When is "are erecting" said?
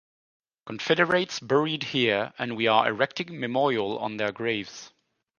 2.65-3.39